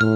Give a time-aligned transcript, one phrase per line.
[0.00, 0.08] 听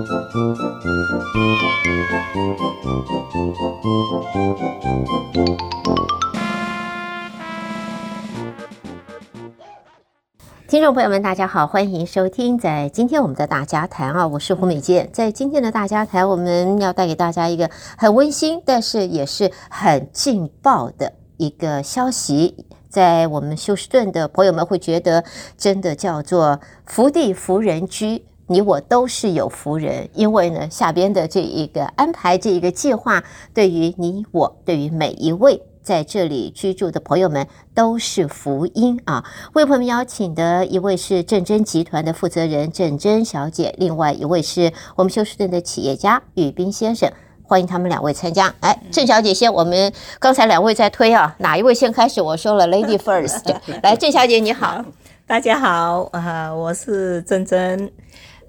[10.80, 15.10] 众朋友们，大家好，欢迎收听在今天我们的大家谈啊，我是胡美健。
[15.12, 22.64] 在今天的大家谈，我们要带给大家一个很温馨，但是也是很劲爆的一个消息。
[22.88, 25.24] 在我们休斯顿的朋友们会觉得，
[25.58, 33.22] 真的叫做福地福人居，你我都是有福人，因为呢，下边的这一个安排，这一个计划，
[33.52, 35.62] 对于你我，对于每一位。
[35.82, 39.22] 在这里居住的朋友们都是福音啊！
[39.52, 48.54] 为朋友们邀请的一位是正真集团的负责人郑真小姐，另外一位是我们休斯顿的企业家宇斌先生，欢迎他们两位参加。
[48.60, 52.22] 哎，郑小姐先，我们刚才两位在推啊，哪一位先开始？
[52.22, 54.82] 我说了，Lady First， 来，郑小姐你好，
[55.26, 57.92] 大家好啊，我是郑珍。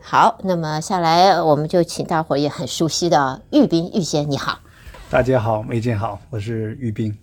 [0.08, 4.60] 好，那么下来我们就请大伙儿也很熟悉的玉斌玉先你好。
[5.10, 7.18] 大家好，美健好，我是玉斌，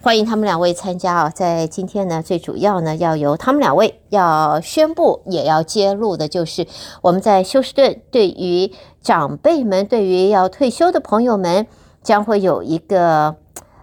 [0.00, 1.28] 欢迎他们两位参加啊！
[1.28, 6.66] 在今天呢，最主要呢，要由他们两位要宣布，也要揭露的，就是
[7.02, 11.66] 我们在休斯顿对于长辈们，对于要退休的朋友们，
[12.02, 13.36] 将会有一个。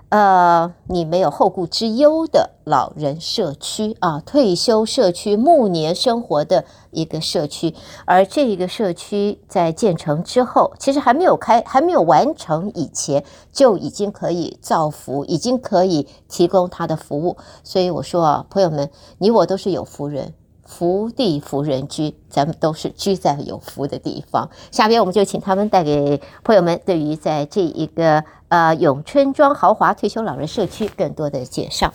[0.09, 17.37] 呃，你没有后顾之忧的老人社区啊，退休社区、暮年生活的一个社区，而这一个社区在建成之后，其实还没有开，还没有完成以前，就已经可以造福，已经可以提供他的服务。
[17.63, 20.33] 所以我说啊，朋友们，你我都是有福人。
[20.69, 24.47] 福地福人居，咱们都是居在有福的地方。
[24.69, 31.91] 下边我们就请他们带给朋友们对于在这一个呃永春庄豪华退休老人社区更多的介绍。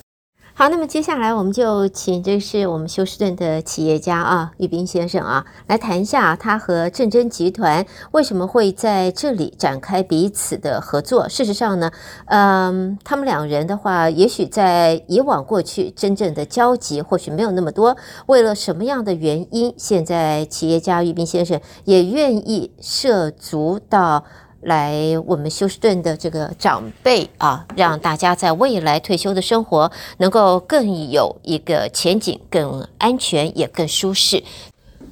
[0.57, 11.27] 好，那么接下来我们就请这是我们休斯顿的企业家啊，玉斌先生啊，来谈一下他和正真集团为什么会在这里展开彼此的合作。
[11.27, 11.91] 事实上呢，
[12.27, 17.97] 嗯，他们两人的话，也许在以往过去真正的交集或许没有那么多。
[18.27, 24.23] 为了什么样的原因，现在企业家玉斌先生也愿意涉足到。
[24.65, 34.43] 来，我们休斯顿的这个长辈啊，让大家在未来退休的生活能够更有一个前景，更安全，也更舒适。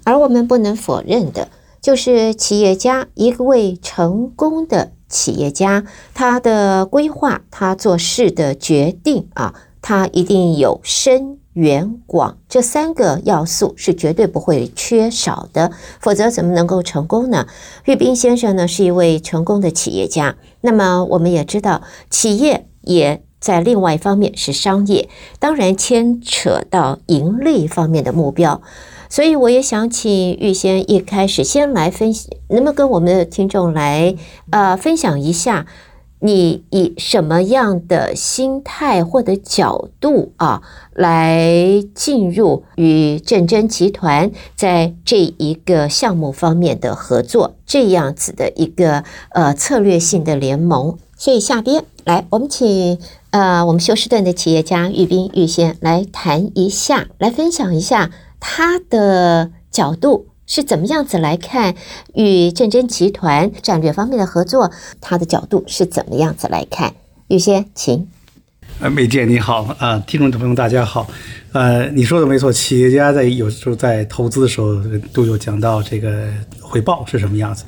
[0.03, 1.49] 而我们不能否认的，
[1.81, 9.53] 就是企业家一位成功的企业家，他的规划，他做事的决定啊，
[9.83, 11.37] 他一定有深。
[11.53, 17.47] 远广这三个要素是绝对不会缺少的，否则怎么能够成功呢？
[17.85, 28.61] 玉斌先生呢是一位成功的企业家，那么我们也知道，企业也在另外一方面是商业，当然牵扯到盈利方面的目标，
[29.07, 34.15] 所以我也想请玉先一开始先来分析，能不能跟我们的听众来
[34.49, 35.67] 呃分享一下？
[36.25, 40.61] 你以什么样的心态或者角度啊，
[40.93, 50.97] 来进入与正真集团在这一个项目方面的合作，这样子的一个呃策略性的联盟？
[51.17, 52.97] 所以下边来，我们请
[53.31, 60.27] 呃我们休斯顿的企业家玉斌玉先来谈一下，来分享一下他的角度。
[60.45, 61.75] 是怎么样子来看
[62.15, 64.71] 与正真集团战略方面的合作？
[64.99, 66.93] 他的角度是怎么样子来看？
[67.29, 68.07] 玉先，请。
[68.79, 71.07] 呃，美健你好，啊、呃，听众朋友大家好，
[71.51, 74.81] 呃，你说的没错，企业家在有时候在投资的时候
[75.13, 76.27] 都有讲到这个
[76.59, 77.63] 回报是什么样子。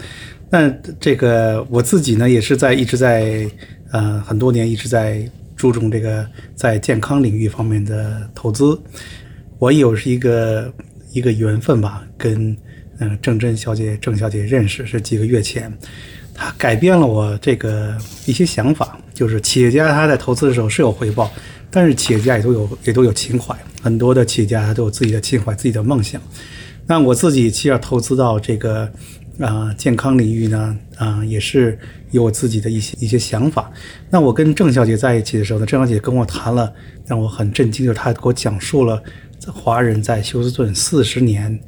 [0.49, 0.67] 那
[0.99, 3.49] 这个我自己呢，也是在一直在
[3.91, 8.77] 呃很多年一直在注重这个在健康领域方面的投资。
[9.59, 10.73] 我有是一个
[11.15, 12.55] 一个缘分吧，跟。
[12.97, 15.69] 嗯，郑珍小姐、郑小姐认识是几个月前，
[16.33, 17.93] 她改变了我这个
[18.25, 18.97] 一些想法。
[19.13, 21.29] 就是企业家他在投资的时候是有回报，
[21.69, 23.53] 但是企业家也都有也都有情怀。
[23.81, 26.21] 很多的企业家他都有自己的情怀、自己的梦想。
[26.87, 28.89] 那我自己其实要投资到这个
[29.39, 31.77] 啊、健康领域呢，啊、也是
[32.11, 33.69] 有我自己的一些一些想法。
[34.09, 36.71] 那我跟郑小姐在一起的时候呢，郑小姐跟我谈了，
[37.05, 39.03] 让我很震惊，就是她给我讲述了
[39.51, 41.59] 华人在休斯顿四十年。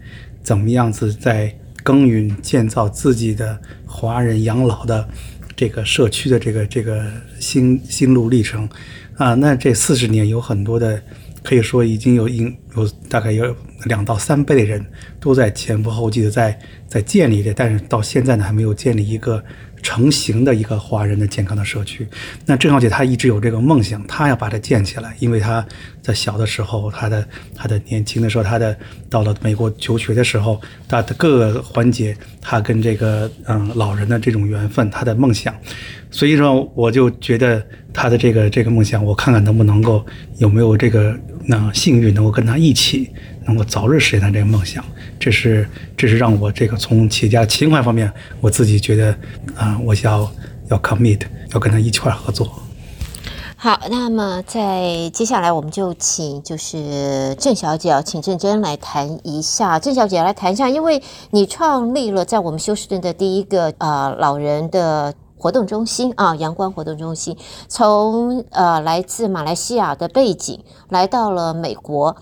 [0.44, 1.54] 怎么样子在
[1.84, 5.06] 耕耘建造自己的华人养老的
[5.58, 7.04] 这个社区的这个这个
[7.38, 8.70] 心心路历程
[9.18, 9.34] 啊。
[9.34, 11.04] 那这四十年有很多的，
[11.44, 13.54] 可以说已经有有有大概有
[13.88, 14.86] 两到三倍的人
[15.20, 16.58] 都在前赴后继的在
[16.88, 19.44] 在建立的，但是到现在呢还没有建立一个。
[19.88, 22.06] 成型的一个华人的健康的社区，
[22.46, 25.66] 那郑小姐她一直有这个梦想，她要把它建起来，因为她
[26.02, 27.26] 在小的时候，她的
[27.56, 28.78] 她的年轻的时候，她的
[29.10, 35.56] 到了美国求学的时候，她的各个环节，她跟这个嗯老人的这种缘分，她的梦想，
[36.12, 40.06] 所以说我就觉得她的这个这个梦想，我看看能不能够
[40.40, 43.10] 有没有这个那幸运能够跟她一起。
[43.48, 44.84] 能够早日实现他这个梦想，
[45.20, 48.12] 这是这是让我这个从企业家情怀方面，
[48.42, 49.12] 我自己觉得
[49.56, 50.30] 啊、呃，我要
[50.70, 51.22] 要 commit，
[51.54, 52.48] 要跟他一块儿合作。
[53.56, 59.80] 好，那么在接下来我们就请就是郑小姐啊，请郑珍来谈一下。
[59.80, 61.02] 郑小姐来谈一下，因为
[61.32, 67.36] 你创立了在我们休斯顿的第一个、呃、老人的活动中心啊，阳光活动中心，
[67.68, 70.60] 从呃来自马来西亚的背景
[70.90, 72.16] 来到了美国。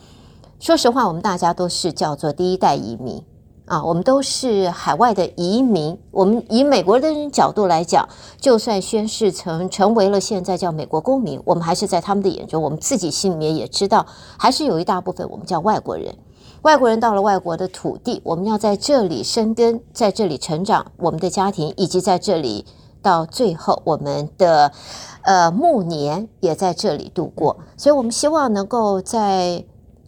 [0.66, 3.22] 说实话，我们大家都是叫做第一代移民
[3.66, 5.96] 啊，我们都是海外的移民。
[6.10, 8.10] 我们以美国人的角度来讲，
[8.42, 14.08] 就算宣誓成成为了现在叫美国公民，我们还是在他们的眼中，我们自己心里面也知道，
[14.40, 16.16] 还是有一大部分我们叫外国人。
[16.64, 22.66] 外国人到了外国的土地，我们要在这里生根，在这里成长，我们的家庭以及在这里
[23.04, 24.72] 到最后我们的
[25.22, 27.58] 呃暮年也在这里度过。
[27.78, 29.64] 所以，我们希望能够在。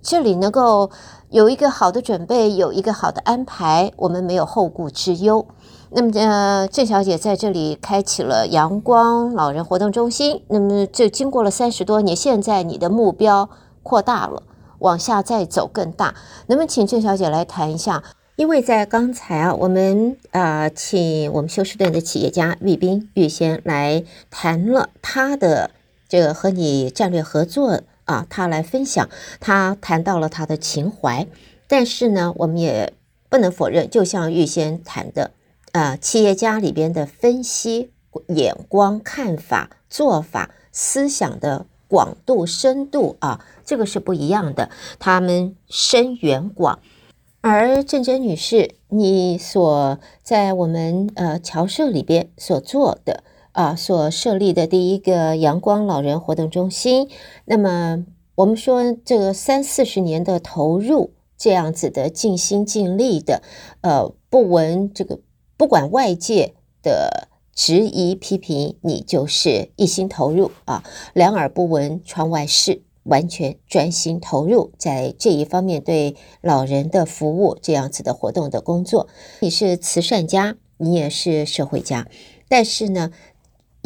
[0.07, 0.89] 这里能够
[1.31, 5.45] 有一个好的准备，有一个好的安排，我们没有后顾之忧。
[5.89, 10.43] 那么，呃，郑小姐在这里开启了阳光老人活动中心。
[10.47, 13.49] 那么，这经过了三十多年，现在你的目标
[13.83, 14.43] 扩大了，
[14.79, 16.15] 往下再走更大。
[16.45, 18.01] 那么，请郑小姐来谈一下，
[18.37, 25.71] 因为在刚才啊，我们啊、请我们休斯顿的企业家玉斌玉先来谈了他的
[26.07, 27.81] 这个和你战略合作。
[28.07, 29.07] 啊，他来分享，
[29.39, 31.27] 他谈到了他的情怀，
[31.67, 32.93] 但是呢，我们也
[33.29, 35.31] 不能否认，就像预先谈的，
[35.73, 37.91] 啊，企业家里边的分析、
[38.29, 46.79] 眼光、看法、做法、思想的广度、深度啊，这个是不一样的，他们深远广。
[47.41, 53.23] 而郑珍女士，你所在我们呃侨社里边所做的。
[53.57, 57.09] 啊，所设立的第一个阳光老人活动中心，
[57.45, 58.05] 那么
[58.35, 63.41] 我们说这个三四十年的投入，这样子的尽心尽力的，
[63.81, 65.21] 呃，不闻这个
[65.57, 70.83] 不管外界的质疑批评，你就是一心投入啊，
[71.15, 79.07] 两耳不闻窗外事，完全专心投入在这一方面对老人的服务，这样子的活动的工作。
[79.39, 82.07] 你是慈善家，你也是社会家，
[82.47, 83.11] 但是呢，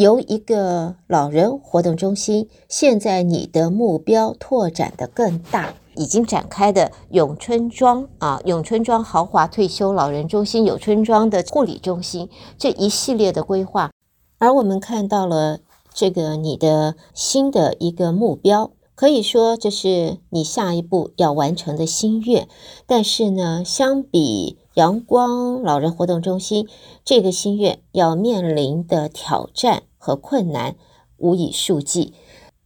[0.01, 12.27] 由一个老人活动中心，现在你的目标拓展得更大，已经展开的永春庄啊，永春庄豪华退休老人中心，永春庄的护理中心
[12.57, 13.91] 这一系列的规划，
[14.39, 15.59] 而我们看到了
[15.93, 22.47] 这个你的新的一个目标，可以说这是你下一步要完成的心愿。
[22.87, 26.67] 但是呢，相比阳光老人活动中心
[27.05, 29.83] 这个心愿要面临的挑战。
[30.03, 30.73] 和困难
[31.17, 32.15] 无以数计，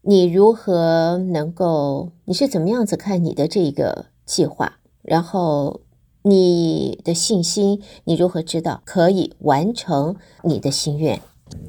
[0.02, 2.14] 你如何能够？
[2.24, 4.78] 你是怎么样子看你的这个计划？
[5.02, 5.82] 然后
[6.22, 11.20] 你的信心，你如何知道可以完成你的心愿？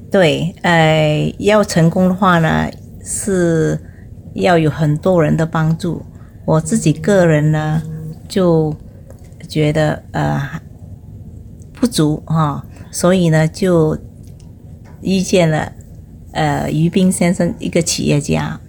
[0.09, 2.71] 对，呃，要成功的话呢，
[3.03, 3.77] 是
[4.35, 6.01] 要有很多人的帮助。
[6.45, 7.83] 我自己个人呢，
[8.29, 8.73] 就
[9.49, 10.61] 觉得呃
[11.73, 13.97] 不足哈，所以呢就。
[15.07, 15.71] 遇见了，
[16.33, 18.59] 呃，于斌先生一个企业家，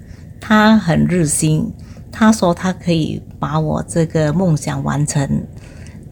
[0.40, 1.73] 他很热心，
[2.12, 5.28] 他说他可以把我这个梦想完成，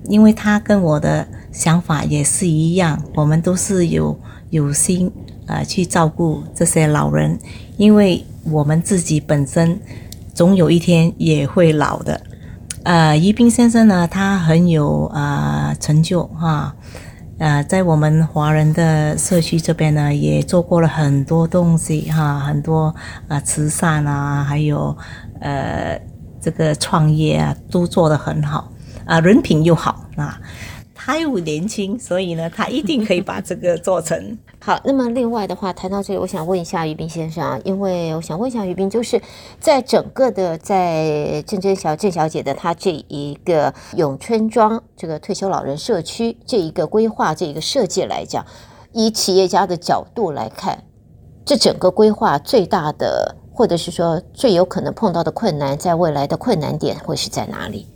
[0.09, 4.19] 因为他跟我的想法也是一样，我们都是有
[4.51, 5.07] 有心
[5.47, 7.39] 啊、呃、去照顾这些老人，
[7.77, 9.79] 因为我们自己本身
[10.35, 12.21] 总有一天也会老的。
[12.83, 16.75] 呃，于斌先生呢，他很有啊、呃、成就哈。
[17.39, 22.95] 呃，在我们华人的社区这边呢，也做过了很多东西哈，很多
[23.29, 24.97] 啊慈善啊，还有
[25.41, 26.01] 呃
[26.41, 28.73] 这个创业啊，都做得很好
[29.05, 30.41] 啊，人品又好啊。
[31.07, 34.77] 他又年轻，所以呢，他一定可以把这个做成 好。
[34.85, 39.23] 那么，另外的话，谈到这里，我想问一下于斌先生啊，因为我想问一下于斌，就是
[39.61, 48.45] 在整个的在郑珍小郑小姐的她这一个永春庄这个退休老人社区这一个规划这一个设计来讲，
[48.91, 50.83] 以企业家的角度来看，
[51.45, 57.87] 这整个规划最大的，或者是说最有可能碰到的困难，在未来的困难点会是在哪里？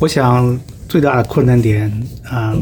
[0.00, 1.90] 我想最大的困难点
[2.24, 2.56] 啊、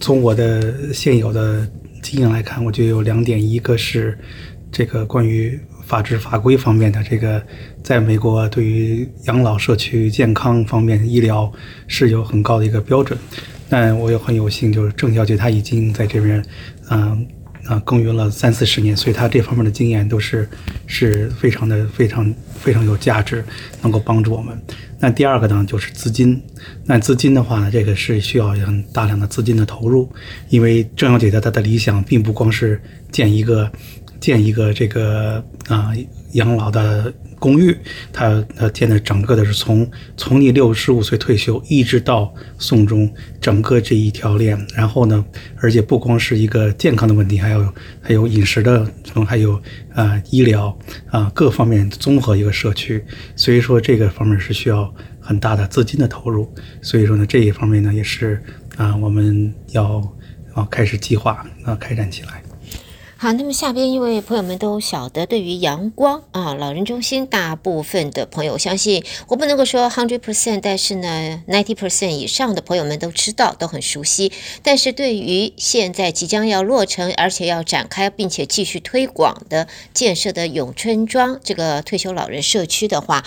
[0.00, 1.66] 从我的现有的
[2.02, 4.18] 经验来看，我觉得有两点，一个是
[4.70, 7.42] 这个关于法制法规方面的，这个
[7.82, 11.50] 在美国对于养老社区健康方面医疗
[11.86, 13.18] 是有很高的一个标准。
[13.68, 16.44] 但我也很有幸，就是郑小姐她已经在这边，
[16.90, 17.26] 嗯。
[17.66, 20.48] 啊，耕耘了三四十年，所以他这方面的经验都是
[20.86, 23.44] 是非常的、非常、非常有价值，
[23.82, 24.60] 能够帮助我们。
[24.98, 26.40] 那第二个呢，就是资金。
[26.84, 30.10] 那资金的话呢，这个是需要很大量的资金的投入，
[30.48, 33.70] 因为郑小姐的她的理想并不光是建一个
[34.20, 35.92] 建一个这个啊
[36.32, 37.12] 养老的。
[37.42, 37.76] 公寓，
[38.12, 44.56] 他他建的整个的是从从你六十五岁退休一直到送终，整个这一条链。
[44.76, 45.24] 然后呢，
[45.56, 48.88] 而且不光是一个健康的问题，还有还有饮食的，
[49.26, 49.60] 还有
[49.92, 50.78] 啊、医疗
[51.10, 53.04] 啊、各方面综合一个社区。
[53.34, 56.48] 所以说这个方面是需要很大的资金的投入。
[56.80, 58.40] 所以说呢，这一方面呢也是
[58.76, 60.00] 啊、我们要
[60.54, 62.41] 啊开始计划啊开展起来。
[63.22, 74.32] 好，那么下边因为朋友们都晓得，对于阳光啊老人中心，大部分的朋友相信我不能够说 hundred percent，但是呢 ninety percent 以上的朋友们都知道，都很熟悉。
[74.64, 83.22] 但是对于现在即将要落成，而且要展开并且继续推广的建设的永春庄这个退休老人社区的话，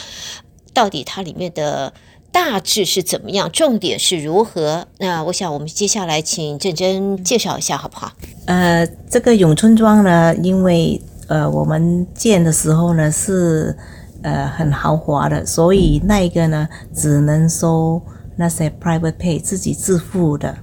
[0.74, 1.94] 到底它里面的
[2.36, 3.50] 大致是怎么样？
[3.50, 4.86] 重点是如何？
[4.98, 8.12] 那我想我们接下来请郑珍介绍一下，好不好？
[8.46, 13.74] 呃，这个永春庄呢，因为呃我们建的时候呢是
[14.22, 18.01] 呃很豪华的，所以那个呢只能收
[18.36, 20.58] 那些 private pay 自己自付的。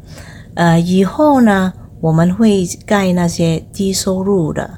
[0.53, 4.71] 呃，以后呢我们会盖那些低收入的，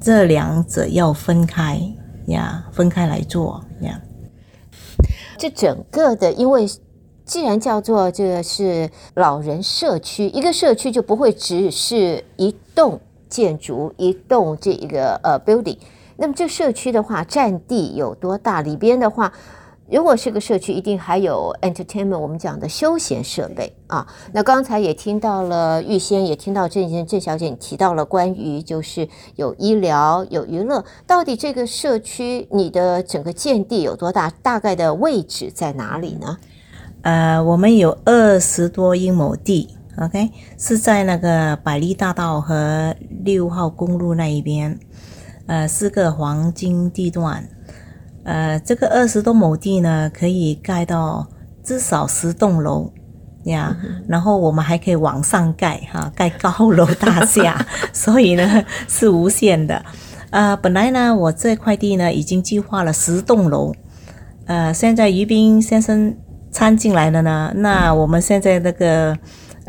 [0.00, 1.78] 这两者要分开
[2.28, 4.00] 呀，分开来做呀。
[5.40, 6.68] 这整个的，因为
[7.24, 15.78] 既然叫做这个是老人社区，一个社区就不会只是一栋建筑、一栋这一个呃 building。
[16.18, 18.60] 那么这社区的话，占地有多大？
[18.60, 19.32] 里边的话。
[19.90, 24.06] 如果是个社区，一定还有 entertainment，我们讲的休闲设备啊。
[24.32, 34.30] 那刚才也听到了玉仙，也听到郑先郑小姐你提到了关于就是有医疗有娱乐，到底这个社区你的整个建地有多大？
[34.42, 36.38] 大概的位置在哪里呢？
[37.02, 42.94] 呃，我们有二十多英亩地，OK，是在那个百利大道和
[43.24, 44.78] 六号公路那一边，
[45.46, 47.48] 呃，是个黄金地段。
[48.24, 51.26] 呃，这个二十多亩地呢，可以盖到
[51.62, 52.92] 至少十栋楼
[53.44, 53.76] 呀。
[54.08, 59.82] 然后我们还可以往上盖哈，盖高楼大厦， 所以呢是无限的。
[60.30, 63.74] 呃，本来呢我这块地呢已经计划了十栋楼，
[64.46, 66.14] 呃，现在于斌先生
[66.50, 69.16] 参进来了呢，那我们现在那个。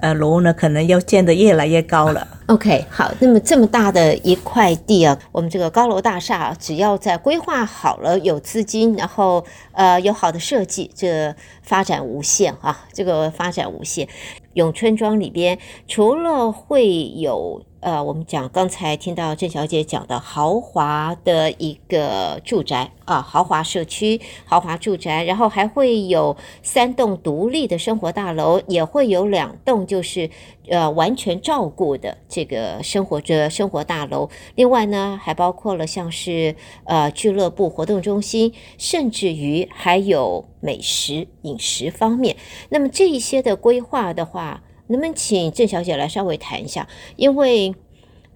[0.01, 2.27] 呃，楼呢可能要建得越来越高了。
[2.47, 14.07] OK，好，那么这么大的一块地啊，我们这个高楼大厦，只要在规划好了，有资金，然后呃有好的设计，这发展无限啊，这个发展无限。
[14.53, 17.63] 永春庄里边除了会有。
[17.81, 30.29] 呃，我们讲刚才听到郑小姐讲的豪华的一个住宅啊，豪华社区、豪华住宅，然后还会有三栋独立的生活大楼，也会有两栋就是
[30.67, 34.29] 呃完全照顾的这个生活着生活大楼。
[34.53, 42.37] 另外呢，还包括了像是呃俱乐部、活动中心，甚至于还有美食饮食方面。
[42.69, 44.61] 那么这一些的规划的话。
[44.91, 46.87] 能不能请郑小姐来稍微谈一下？
[47.15, 47.73] 因为，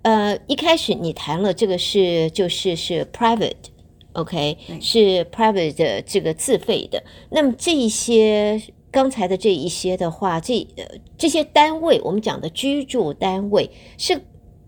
[0.02, 4.82] 呃，一开始你谈了这个是就是是 private，OK，、okay?
[4.82, 7.04] 是 private 的这个自费的。
[7.30, 10.84] 那么这一些刚才的这一些的话，这呃
[11.18, 14.22] 这些单位，我们讲的居住单位是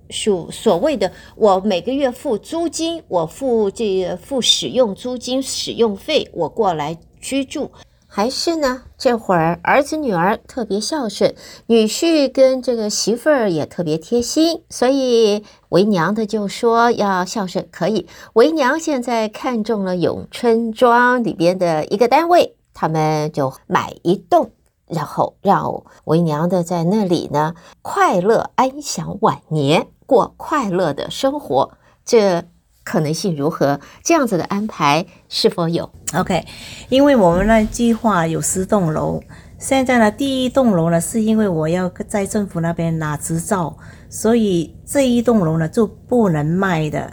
[0.10, 7.72] 属所谓的我每个月付租金，我付这个付使用租金使用费，我过来居住。
[8.17, 11.36] 还是呢，这会儿儿子女儿特别孝顺，
[11.67, 18.07] 女婿跟这个媳妇儿也特别贴心，所以为娘的就说要孝顺可以。
[18.33, 24.50] 为娘现在看中了永春庄里边的一个单位，他们就买一栋，
[24.88, 31.77] 然后让为娘的在那里呢快乐安享晚年，过快乐的生活。
[32.03, 32.45] 这。
[32.88, 33.77] 可能性如何？
[34.01, 36.46] 这样子的安排是否有？OK，
[36.88, 39.22] 因为我们那计划有十栋楼，
[39.60, 43.75] 现在呢，第一栋楼呢，是因为我要在政府那边拿执照，
[44.10, 47.12] 所以这一栋楼呢就不能卖的。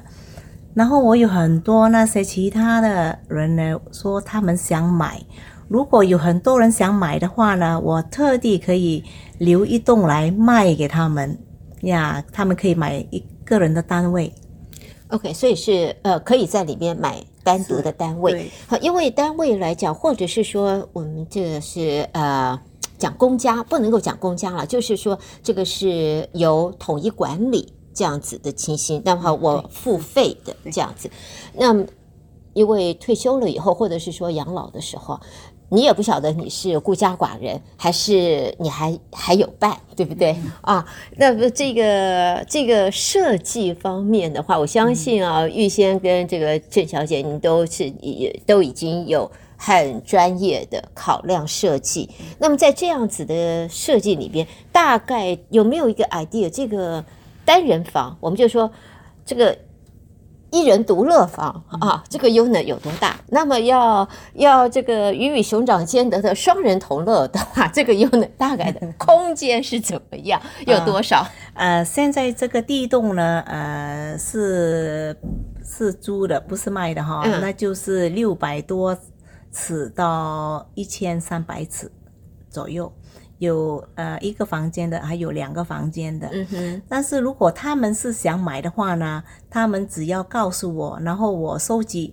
[0.75, 5.21] 然后我有很多那些其他的人呢说他们想买，
[5.67, 9.03] 如果有很多人想买的话呢，我特地可以
[9.39, 11.37] 留一栋来卖给他们
[11.81, 14.33] 呀，他们可以买一个人的单位。
[15.09, 18.51] OK，所以是呃可以在里面买单独的单位。
[18.67, 22.59] 好，因为单位来讲，或者是说我们这个是呃
[22.99, 29.03] 讲公家，不能够讲公家了，就是说这个是由统一管理这样子的情形。
[29.05, 31.11] 那么我付费的这样子，
[31.53, 31.85] 那么
[32.55, 35.21] 因为退休了以后，或者是说养老的时候。
[35.75, 40.87] 你也不晓得你是孤家寡人，还是你还还有伴，对不对啊？
[41.17, 52.09] 那么这个这个设计方面的话，我相信啊，玉先跟这个郑小姐，你都是也都已经有很专业的考量设计。
[52.39, 56.49] 那么在这样子的设计里边，大概有没有一个 idea？
[56.49, 57.05] 这个
[57.45, 58.71] 单人房，我们就说
[59.27, 59.59] 这个。
[60.55, 63.17] 一人独乐房啊，这个 unit 有多大？
[63.31, 70.41] 那么要要这个鱼与熊掌兼得的双人同乐的话，这个 unit 大概的空间是怎么样？
[70.65, 71.27] 有多少？
[71.55, 75.17] 呃，呃，现在这个地洞呢，呃，是
[75.65, 78.97] 是租的，不是卖的哈，嗯、那就是六百多
[79.51, 81.91] 尺到一千三百尺
[82.49, 82.93] 左右。
[83.45, 86.29] 有呃一个房间的，还有两个房间的。
[86.33, 86.83] 嗯哼。
[86.89, 92.13] 但是如果他们是想买的话呢，他们只要告诉我，然后我收集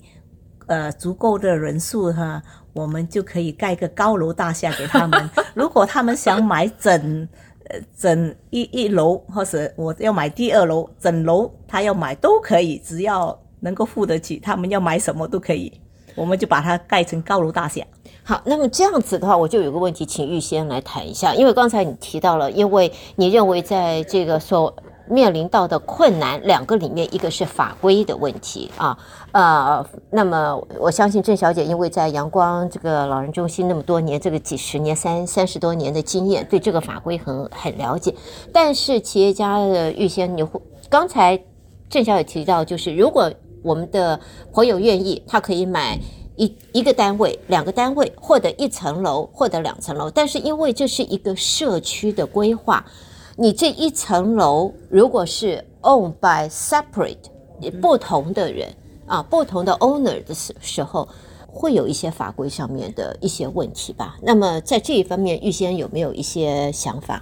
[0.67, 2.41] 呃足够的人数哈，
[2.73, 5.29] 我们就可以盖个高楼大厦给他们。
[5.55, 7.27] 如果他们想买整
[7.65, 15.71] 呃整一一楼，或者我要买第二楼，整楼他要买都可以，只要能够付得起，他们要买什么都可以，
[16.15, 17.81] 我们就把它盖成高楼大厦。
[18.23, 21.33] 好，那么这样子的话，我就有个问题，请玉仙来谈一下。
[21.33, 24.73] 因为刚才你提到了，因为你认为在这个所
[25.09, 28.95] 面临到的困难，两个里面，一个是法规的问题啊，
[29.31, 38.13] 呃，那么我相信郑小姐因为在阳光这个老人中心那么多年，这个几十年、三三十多年的经验，对这个法规很很了解。
[38.53, 41.43] 但是企业家的玉仙，你会刚才
[41.89, 43.29] 郑小姐提到，就是如果
[43.63, 44.17] 我们的
[44.53, 45.99] 朋友愿意，他可以买。
[46.38, 52.84] 一一个单位、两个单位，或者一层楼，或者两层楼，但是因为这是一个社区的规划，
[53.36, 57.17] 你这一层楼如果是 owned by separate
[57.82, 58.74] 不同的人
[59.06, 61.08] 啊，不同的 owner 的时候，
[61.48, 64.17] 会有一些法规上面的一些问题吧？
[64.22, 67.22] 那么在这一方面，预先有没有一些想法？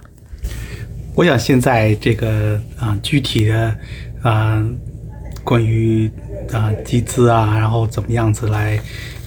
[1.16, 3.76] 我想现在这个啊，具体的
[4.22, 4.64] 啊。
[5.44, 6.10] 关于
[6.52, 8.80] 啊集资啊，然后怎么样子来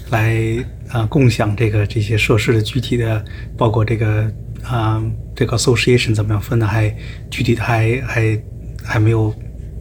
[0.09, 3.23] 来啊共享这个这些设施的具体的，
[3.57, 4.31] 包括这个
[4.63, 5.03] 啊
[5.35, 6.95] 这个 association 怎么样分的，还
[7.29, 8.39] 具体的还还
[8.83, 9.33] 还没有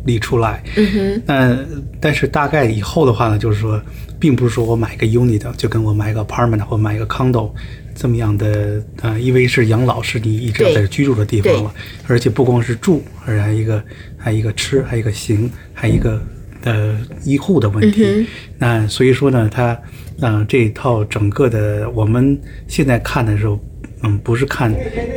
[0.05, 0.62] 理出来。
[0.77, 1.23] 嗯哼。
[1.27, 1.59] 那
[2.01, 3.81] 但是大概以后的话呢，就是说，
[4.18, 7.51] 并不是说我买个 unit 就跟我买个 apartment 或买一个 condo
[7.94, 11.74] 这么样的呃，因为是养老是你一直要在这居住的地方了，
[12.07, 13.83] 而且不光是住，而且还一个。
[14.24, 16.22] 还有一个吃，还有一个行，还有一个
[16.62, 18.05] 呃医护的问题。
[18.05, 18.26] 嗯、
[18.57, 19.76] 那所以说呢，它
[20.20, 23.59] 嗯、呃、这一套整个的，我们现在看的时候，
[24.05, 24.72] 嗯，不是看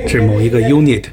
[0.07, 1.03] 是某一个 unit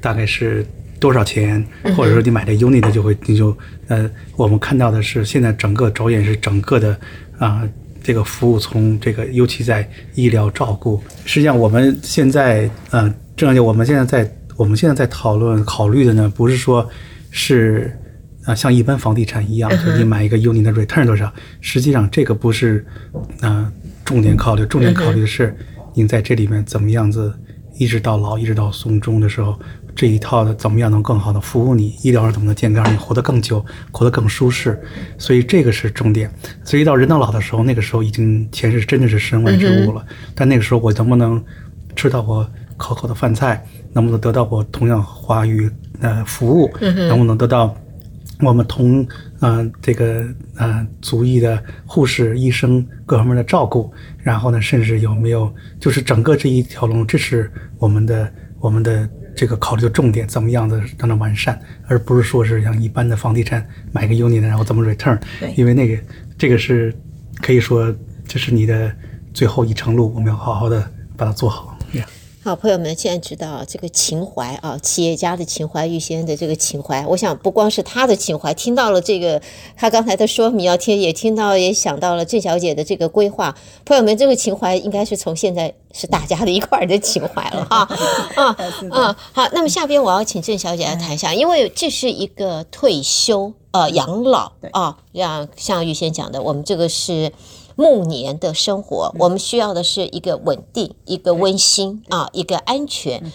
[0.00, 0.64] 大概是
[1.00, 3.52] 多少钱，嗯、或者说你买这 unit 就会你就
[3.88, 6.92] 呃，我们看到的是现在整个着眼是整个的
[7.36, 7.68] 啊、呃、
[8.02, 16.88] 这个服务从这个尤其在医疗照顾，实际上我们现在嗯呃，正就我们现在在我们现在在讨论考虑的呢，不是说。
[17.32, 17.96] 是
[18.42, 21.32] 啊，像一般房地产一样，就你买一个 unit 的 return 多少？
[21.60, 22.84] 实际上这个不是
[23.40, 23.72] 啊
[24.04, 25.54] 重点考虑，重点考虑的是
[25.94, 27.32] 您在这里面怎么样子
[27.78, 29.56] 一直到老，一直到送终的时候，
[29.94, 34.80] 这一套的怎么样能更好的服务你，医疗上怎么能健康，让你活得更久，活得更舒适。
[35.18, 36.30] 所以这个是重点。
[36.64, 40.04] 所以到人到老的时候，那个时候已经钱是真的是身外之物了。
[40.34, 41.42] 但那个时候我能不能
[41.96, 45.70] 吃到我可口的饭菜，能不能得到我同样华语？
[46.00, 47.76] 呃，服务能不能得到
[48.40, 49.02] 我们同
[49.38, 50.24] 啊、呃、这个
[50.56, 53.92] 啊族裔的护士、医生各方面的照顾？
[54.22, 59.06] 然后呢，甚至有没有就是整个这一条龙，这是我们的我们的
[59.40, 65.18] 这个考虑的重点，怎么样的让它完善，而不是说是像一般的房地产买个 unit 然后怎么 return？
[65.40, 65.98] 对，因为那个
[66.36, 66.94] 这个是
[67.40, 67.90] 可以说
[68.28, 68.94] 这是你的
[69.32, 71.74] 最后一程路，我们要好好的把它做好。
[71.90, 72.04] Yeah.
[72.42, 79.42] 好，朋友们，现在知道这个情怀啊，企业家的情怀，预先生的这个情怀，我想不光是他的情怀，听到了这个
[79.76, 83.54] 他刚才的说明，要听也听到，也想到了郑小姐的这个规划。
[83.84, 87.86] 朋友们，这个情怀应该是从现在是大家的一块儿的情怀了 哈。
[88.36, 88.56] 啊
[88.90, 97.30] 啊，好，那么下边我要请郑小姐来谈一下，因为这是一个退休呃养老啊，让像预先讲的，我们这个是。
[97.80, 103.32] 暮年的生活，我们需要的是一个稳定，一个温馨啊，一个安全。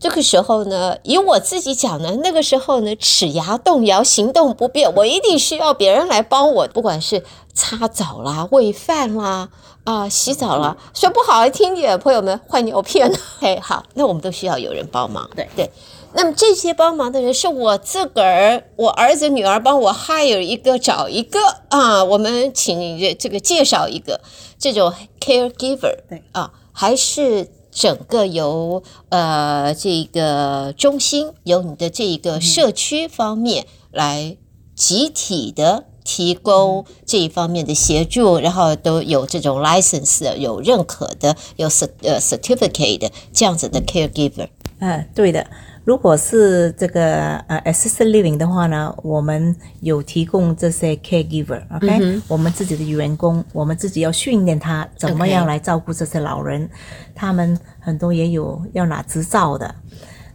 [0.00, 9.50] 这个时候呢，以我自己讲呢，那个时候呢，齿牙动摇，行动不便，我一定需要别人来帮我，不管是擦澡啦、喂饭啦、
[9.84, 15.46] 啊洗澡啦，说不好听点，朋友们换尿片， 嘿，好，那我们都需要有人帮忙，对。
[15.54, 15.70] 对。
[16.16, 24.20] 那么这些帮忙的人是我自个儿，我儿子女儿帮我 hire 一个找一个啊，我们请这个介绍一个
[24.58, 26.22] 这种 caregiver 对。
[26.32, 34.36] 啊，还是整个由呃这个中心由你的这个社区方面来
[34.76, 44.48] 集体的提供这一方面的协助，然后都有这种 license 有认可的有 cert 呃 certificate 的这样子的 caregiver，
[44.78, 45.44] 嗯，对的。
[45.84, 51.98] 如果是这个呃 assisted living 的话呢，我们有提供这些 caregiver，OK，、okay?
[52.00, 56.66] 嗯、我们自己的员工，我们自己要训练他怎么样来照顾这些老人.
[57.14, 59.74] 他们很多也有要拿执照的。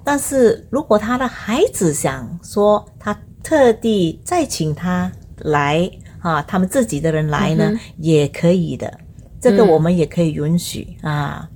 [0.04, 9.00] 但是如果他的孩子想说他特地再请他来啊，他们自己的人来呢，嗯、也可以的，
[9.42, 11.50] 这个我们也可以允许、嗯、啊，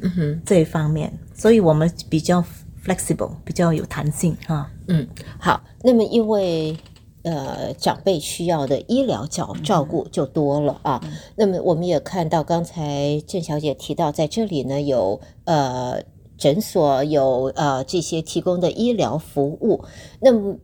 [0.00, 2.44] 嗯哼，这一方面，所以我们比较。
[2.86, 5.08] Flexible 比较有弹性哈，嗯，
[5.40, 6.76] 好，那么因为
[7.24, 11.02] 呃长辈需要的医疗照照顾就多了啊，
[11.34, 16.00] 那么我们也看到刚才郑小姐提到在这里呢有呃
[16.38, 19.84] 诊所有呃这些提供的医疗服务，
[20.20, 20.56] 那么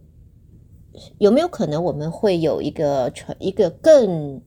[1.18, 4.40] 有没有可能我们会有一个传一个更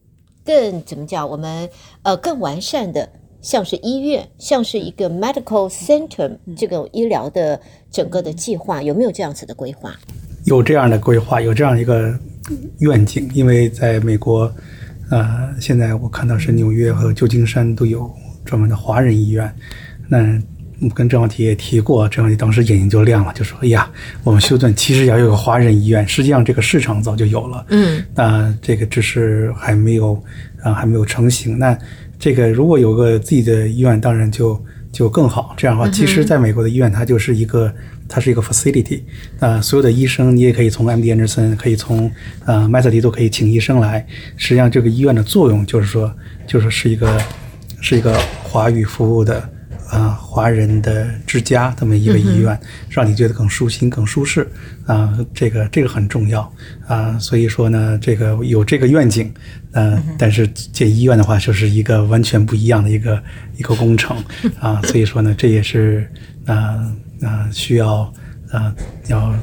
[0.45, 1.69] 更怎么讲我们
[2.03, 3.09] 呃更完善的？
[3.45, 9.95] 像是医院，像是一个 medical center，这个医疗的整个的计划，有没有这样子的规划？
[10.45, 12.11] 有这样的规划，有这样一个
[12.79, 13.29] 愿景。
[13.35, 14.51] 因为在美国，
[15.11, 18.11] 呃，现在我看到是纽约和旧金山都有
[18.43, 19.53] 专门的华人医院。
[20.07, 20.41] 那
[20.81, 23.87] 我跟郑小提也提过，郑小提当时眼睛就亮了，就说：“哎呀，
[24.23, 26.07] 我们休斯顿其实要有个华人医院。
[26.07, 30.19] 实际上这个市场早就有了，嗯，那这个只是还没有
[30.63, 31.59] 啊，还没有成型。
[31.59, 31.77] 那。”
[32.25, 34.59] 这个如果有个自己的医院，当然就
[34.91, 35.53] 就更好。
[35.55, 37.71] 这样的话，其实在美国的医院，它就是一个，
[38.09, 39.01] 它是一个 facility。
[39.39, 42.11] 啊，所有的医生，你也可以从 MD Anderson，可以从
[42.45, 44.03] 呃麦瑟迪都可以请医生来。
[44.37, 46.11] 实际上，这个医院的作用就是说，
[46.47, 47.21] 就是是一个
[47.79, 49.51] 是一个华语服务的。
[49.91, 52.59] 啊，华人的之家这么一个医院，
[52.89, 54.45] 让你觉得更舒心、更舒适
[54.87, 56.51] 啊，这个这个很重要
[56.87, 57.15] 啊。
[57.19, 59.31] 所以说呢，这个有这个愿景，
[59.75, 63.21] 呃，但是建医院的话，就是一个完全不一样的一个
[63.57, 64.17] 一个工程
[64.59, 64.81] 啊。
[64.83, 66.09] 所以说呢，这也是
[66.45, 66.55] 啊
[67.21, 68.11] 啊需要
[68.51, 68.73] 啊
[69.07, 69.35] 要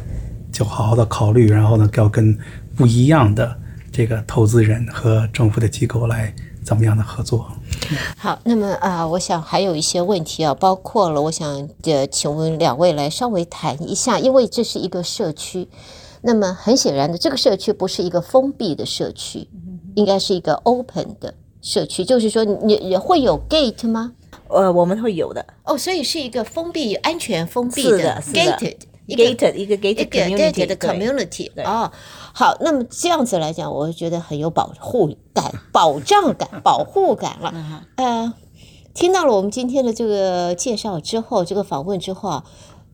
[0.51, 2.37] 就好好的考虑，然后呢，要跟
[2.75, 3.55] 不一样的
[3.93, 7.47] 这个投资人和政府的机构来怎么样的合作。
[8.17, 15.69] 好，那么啊、呃，我想还有一些问题啊，包括了，我想呃，请问两位来稍微谈一下，因为这是一个社区，
[16.23, 19.47] 那么很显然的，这个社区不是一个封闭的社区，
[19.95, 24.13] 应该是一个 open 的社区，就是说你也会有 gate 吗？
[24.49, 28.77] 呃，我们会有的哦，所以是一个封闭、安全封闭的，的 gated
[29.09, 31.91] gated 一个 gated community 的 community 哦。
[32.35, 37.55] 好，那么这样子来讲，我觉得很有保护感、保障感、保护感了。
[37.97, 38.35] 呃，
[38.93, 42.45] 听到了我们今天的这个介绍之后，这个访问之后啊，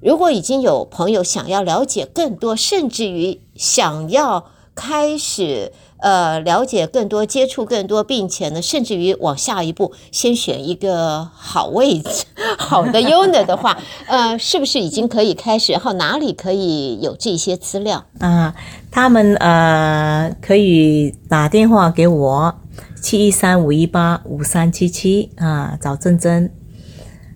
[0.00, 5.72] 如果已经有朋友想要了解更多，甚至于想要开始。
[6.00, 12.24] 呃，了解更多，接触更多，并且呢，甚至于往下一步，先选一个好位置、
[12.56, 15.72] 好的 unit 的话， 呃，是不是已经可以开始？
[15.72, 18.54] 然后哪里可以有这些资料啊？
[18.90, 22.54] 他们呃可以打电话给我，
[23.02, 26.50] 七一三五一八五三七七啊，找珍珍，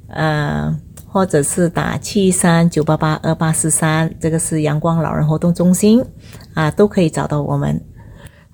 [0.08, 6.04] 呃，或者是打七一三九八八二八四三，这个是阳光老人活动中心
[6.54, 7.84] 啊，都可以找到我们。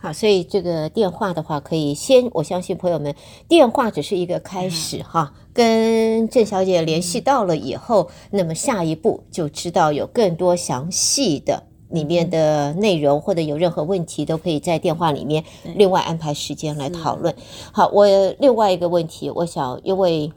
[0.09, 3.15] 好，所以这个电话的话，可以先，我相信朋友们，
[3.47, 5.35] 电话只是一个开始哈。
[5.53, 15.45] 跟郑小姐联系到了以后，那么下一步就知道有更多详细的里面的内容，或者有任何问题，都可以在电话里面
[15.77, 17.35] 另外安排时间来讨论。
[17.71, 18.07] 好，我
[18.39, 20.33] 另外一个问题，我想因为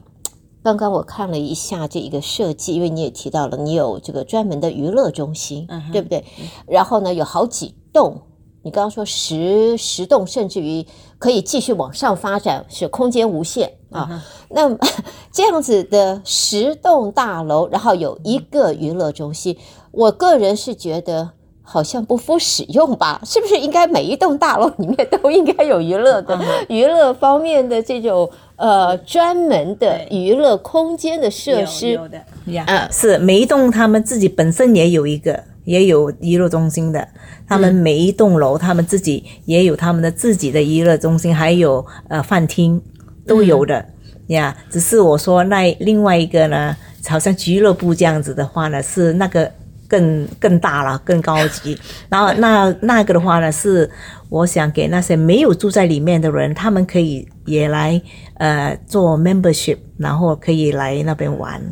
[0.62, 6.22] 刚刚我看了一下这一个设计，因为你也提到了，你有这个专门的娱乐中心，嗯、对不对？
[6.66, 8.20] 然后呢，有好几栋，
[8.62, 10.84] 你刚刚说十十栋，甚至于
[11.18, 14.08] 可以继续往上发展，是空间无限啊。
[14.10, 14.20] 嗯、
[14.50, 14.78] 那
[15.32, 19.56] 这样子的十栋大楼，然后有一个娱乐中心，
[19.90, 21.30] 我个人是觉得。
[21.64, 23.20] 好像不敷使用吧？
[23.24, 31.90] 是不是应该每一栋大楼里面都应该有娱乐的、娱乐方面的这种呃专门的娱乐空间的设施？
[31.90, 37.06] 有，有的，呀、嗯，是每一栋他们自己本身也有一个，也有娱乐中心的。
[37.46, 42.80] 他们每一栋楼，他们自己也有他们的自己的娱乐中心，还有呃饭厅
[43.26, 43.84] 都有的
[44.28, 44.56] 呀。
[44.70, 49.50] 只是我说那另外一个呢，好像俱乐部这样子的话呢，是那个。
[49.92, 51.78] 更更大了，更高级。
[52.08, 53.90] 然后那那个的话呢，是
[54.30, 58.00] 我想给那些没有住在里面的人，他们可以也来
[58.38, 61.62] 呃做 membership，然后可以来那边玩。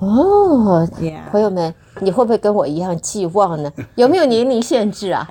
[0.00, 1.28] 哦，Yeah.
[1.30, 3.72] 朋友们，你会不会跟我一样寄望呢？
[3.96, 5.28] 有没有年龄限制啊？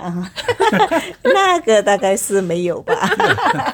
[1.23, 2.93] 那个大概是没有吧。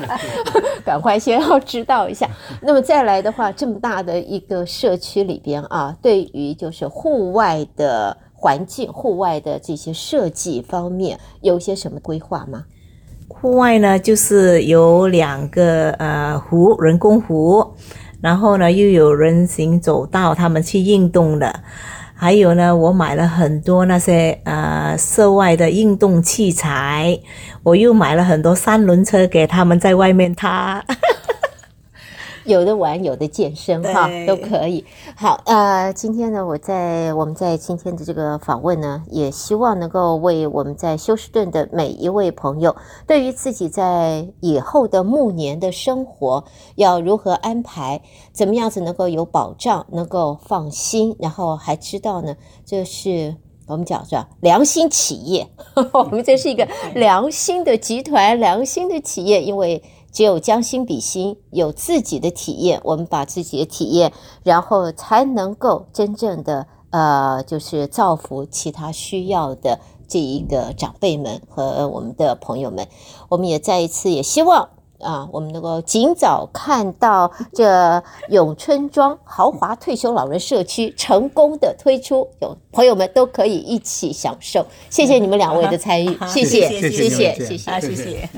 [0.86, 2.30] 赶快先要知道一下。
[2.62, 12.66] 那么再来的话，这么大的一个社区里边啊，对于就是户外的环境、户外的这些设计方面，有些什么规划吗？
[13.30, 17.74] 户外呢，就是有两个呃湖，人工湖。
[18.24, 21.60] 然后呢，又有人行走道，他们去运动的。
[22.16, 27.20] 还有呢，我买了很多那些呃涉外的运动器材，
[27.64, 30.82] 我又买了很多三轮车给他们在外面踏。
[32.46, 34.84] 有的玩，有的健身，哈，都可以。
[35.16, 42.76] 好，呃，今天呢，我在我们在今天的这个访问呢，也希望能够为我们在休斯顿的每一位朋友，
[43.08, 46.44] 对于自己在以后的暮年的生活
[46.76, 48.02] 要如何安排，
[48.34, 53.36] 怎么样子能够有保障，能够放心，然后还知道呢，这是
[53.68, 55.48] 我们讲是良心企业，
[55.94, 59.82] 我们这是一个良心的集团，良心的企业，因为。
[60.14, 72.88] 只有将心比心，有自己的体验，我们把自己的体验，然后才能够真正的呃，就是造福其他需要的这一个长辈们和我们的朋友们。
[73.30, 84.64] 我们也再一次也希望啊，我们能够尽早看到这永春庄豪华退休老人社区成功的推出，有朋友们都可以一起享受。
[84.92, 88.30] 谢谢你们两位的参与，谢谢，谢谢，谢谢，谢谢。